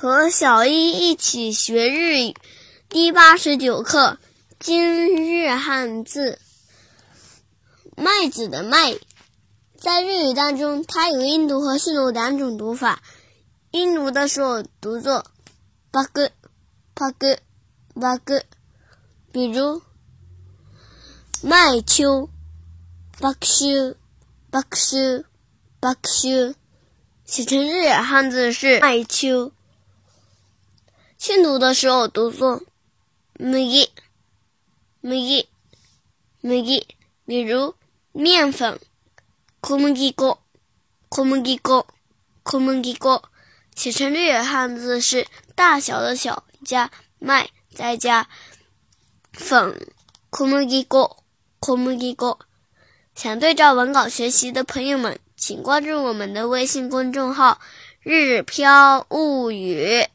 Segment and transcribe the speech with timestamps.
[0.00, 2.34] 和小一一起学日语
[2.88, 4.18] 第八十九课
[4.58, 6.38] 今日汉字。
[7.96, 8.94] 麦子的麦，
[9.78, 13.02] 在日语当中，它有音读和训读两种读法。
[13.70, 15.24] 音读的时候读作
[15.90, 16.30] バグ、
[16.94, 17.38] バグ、
[17.94, 18.42] バグ。
[19.32, 19.82] 比如
[21.42, 22.28] 麦秋、
[23.20, 23.96] バクシュ、
[24.50, 25.24] バクシュ、
[25.80, 26.54] バクシュ。
[27.24, 29.52] 写成日语汉字是麦秋。
[31.21, 32.63] 训读的时候读作
[33.37, 33.59] 麦、
[35.01, 35.11] 麦、
[36.41, 36.63] 麦。
[37.27, 37.75] 比如
[38.11, 38.79] 面粉
[39.61, 40.35] 小麦粉、
[41.11, 41.83] 小麦粉、
[42.43, 43.21] 小麦粉。
[43.75, 46.89] 写成日语汉字是大小的小加
[47.19, 48.27] 麦再加
[49.31, 49.79] 粉
[50.31, 50.89] 小麦粉、
[51.61, 52.37] 小麦粉。
[53.13, 57.61] 想对照文稿学习的朋友们，请关注我们的微信公众号
[58.01, 60.07] “日飘物语”。